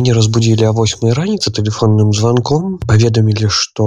[0.00, 3.84] Мяне разбудзілі а восьмай раніцы тэлефонным званком паведамілі што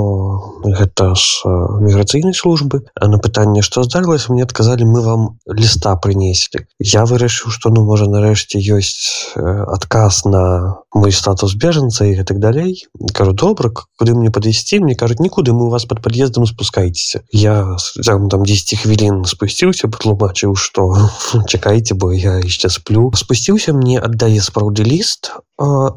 [0.61, 1.49] гэта ж
[1.81, 7.49] міграцыйнай службы а на пытанне што здарылася мне адказалі мы вам ліста прынеслі я вырашыў
[7.49, 12.85] што ну можа нарэшце ёсць адказ на мой статус бежанца і гэтак далей
[13.17, 17.73] кажу добра куды мне падысці мне кажуць нікуды мы у вас под пад'ездам спускайцеся я
[18.05, 21.09] там 10 хвілін спусціўся патлумачыў што
[21.49, 25.33] чакайце бо я яшчэ сплю спусціўся мне аддае спраўды ліст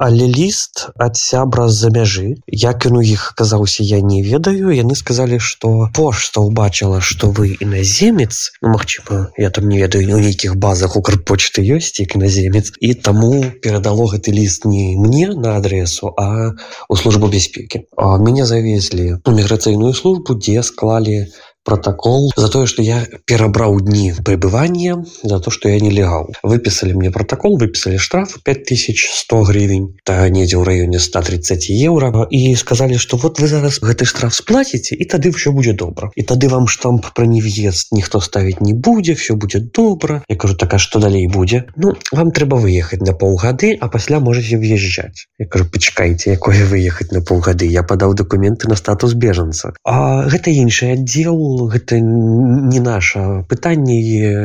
[0.06, 4.70] але ліст ад сябра з-за мяжы я кіну іх аказаўся я не ведаю.
[4.70, 8.52] Яны сказалі что пошта убачыла что вы іназемец.
[8.62, 12.70] Ну, Мачыма я там не ведаю у нейкіх базах укрпочты ёсць як іназемец.
[12.78, 16.54] І таму перадало гэты ліст не мне на адресу а
[16.88, 17.82] у службу бяспекі.
[17.98, 21.26] Мяне завезлі у міграцыйную службу дзе склалі
[21.66, 27.10] протокол за тое что я перабраў дні пребывания за то что я нелегал выписали мне
[27.10, 32.26] протокол выписали штраф 5100 гривень та недзе ў районе 130 евро.
[32.30, 36.10] І сказали что вот вы зараз гэты штраф сплаціце і тады все будет добра.
[36.14, 40.22] І тады вам штамп про нев'езд ніхто ставить не будзе все будет добра.
[40.28, 44.20] Я кажу так а что далей будзе ну вам трэба выехать на полгады а пасля
[44.20, 49.72] можете въезжать я кажу пачкайте якое выехать на полгады я подаў документы на статус бежанца
[49.84, 53.96] а гэта інший отдел гэта не наше пытанне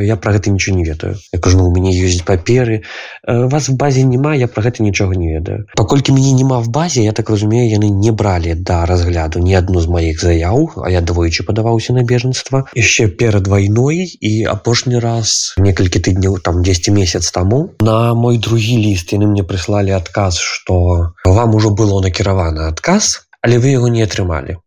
[0.08, 1.17] я про гэта ничего не ведаю.
[1.34, 2.84] Я кажу ну, у мяне ёсць паперы.
[3.28, 5.67] Вас в базе няма я про гэта нічога не ведаю.
[5.76, 9.84] Паколькі мяне няма в базе я так разумею яны не бралі да разгляду ні адну
[9.84, 12.66] з маіх заяў а я двойчы падаваўся на бежанства.
[12.76, 18.78] Яшчэ перад вайной і апошні раз некалькі тыдняў там 10 месяц таму на мой другі
[18.78, 24.06] ліст яны мне прыслалі адказ что вам ужо было накіравана адказ але вы яго не
[24.06, 24.62] атрымалі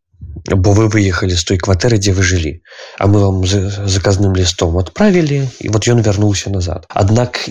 [0.50, 2.53] бо вы выехали з той кватэры дзе вы жылі
[2.98, 6.84] а мы вам заказным лістом отправілі і вот ён вярнуўся назад.
[6.89, 7.48] Аднак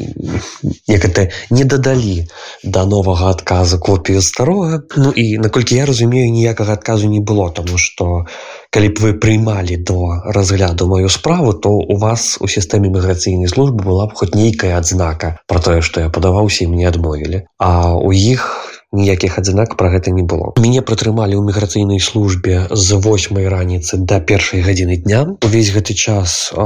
[0.87, 2.27] як это не дадалі
[2.63, 7.77] да новага адказа копію старога Ну і наколькі я разумею ніякага адказу не было тому
[7.77, 8.25] что
[8.69, 13.83] калі б вы прыймалі до разгляду маю справу то у вас у сістэме міграцыйнай службы
[13.83, 18.13] была б хоць нейкая адзнака про тое что я падаваўся і мне адмовілі а у
[18.13, 20.53] іх у ніякіх адзнак пра гэта не было.
[20.61, 25.25] Мяне пратрымалі ў міграцыйнай службе з восьмай раніцы да першай гадзіны дня.
[25.41, 26.61] Увесь гэты час э,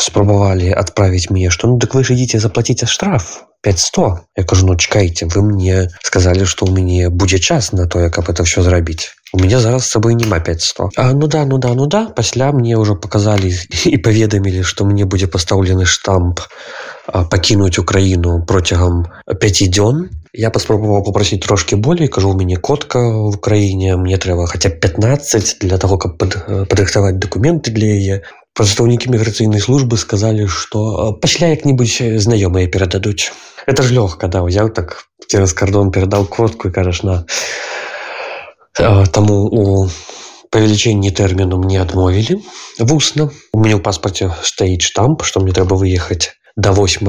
[0.00, 4.76] спрабавалі адправіць мне што ну дык вы ж ідзіце заплаціце штраф 500 я кажу ну
[4.76, 9.12] чакайце вы мне сказалі што ў мяне будзе час на тое каб это все зрабіць.
[9.32, 12.52] У меня зараз с собой няма 500 а ну да ну да ну да пасля
[12.52, 13.52] мне ўжо показалі
[13.94, 16.40] і паведамілі што мне будзе пастаўлены штамп
[17.06, 23.40] пакінуць украіну процягам 5 дзён я паспрабаваў попросіць трошки болей кажу у мяне котка в
[23.40, 28.16] краіне мне трэба хаця 15 для того каб падрыхтаваць документы для яе
[28.52, 33.32] прадстаўнікі міграцыйнай службы сказалі что пасля як-нибудь знаёмыя перададуць
[33.66, 37.24] это ж лёгка да ўзяў так цераз кардон перадал котку і кажаш на
[39.08, 39.88] таму у
[40.52, 42.40] павелічэнні тэрміну мне адмовілі
[42.80, 47.08] вусна у мяне ў паспарце стаіць штамп што мне трэба выехаць до 8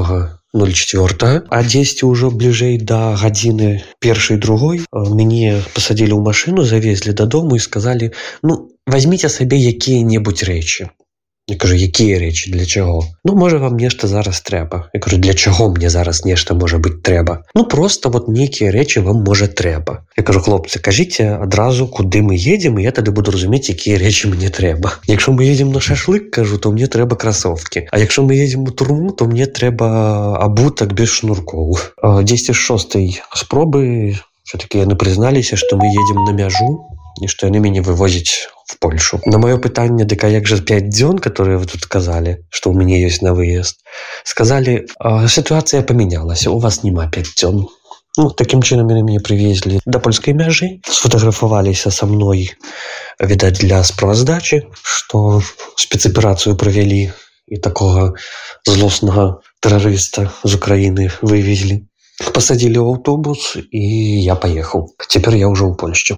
[0.53, 3.69] 04 а 10 ўжо бліжэй да гадзіны
[3.99, 8.11] першай другой мяне пасадзілі ў машыну завезлі дадому і сказалі
[8.43, 10.89] ну возьмите сабе якія-небудзь рэчы
[11.49, 15.33] Я кажу якія рэчы для чаго Ну можа вам нешта зараз трэба Я кажу для
[15.33, 20.03] чаго мне зараз нешта можа быць трэба Ну просто вот нейкія рэчы вам можа трэба
[20.17, 24.27] Я кажу хлопцы кажыце адразу куды мы едем і я тады буду разумець якія рэчы
[24.27, 28.35] мне трэба Якщо мы едем на шашлык кажу то мне трэба красовки А якщо мы
[28.35, 35.55] едем у турму то мне трэба абутак без шнуркоў 10 шостой спробы все-таки яны прызналіся
[35.55, 39.19] что мы едем на мяжу і што яны мяне вывозяць в Польшу.
[39.25, 43.01] На маё пытанне дыка як жа 5 дзён которые вы тут сказали что у мяне
[43.01, 43.81] есть на выезд?
[44.23, 44.87] Сказали
[45.27, 47.67] ситуация поменялася у вас няма 5 дзён
[48.17, 52.51] ну, таким чынам яны мяне привезли до польской мяжы сфотографаваліся со мной
[53.19, 55.41] відаць для справаздачи что
[55.75, 57.11] спецаперацыю провялі
[57.47, 58.15] і такого
[58.67, 61.87] злоснага тэрарыста з Украіны вывезли.
[62.33, 63.83] Посадили ў аўтобус і
[64.25, 64.91] я поехал.
[65.07, 66.17] Цяпер я ўжо ў Польшчу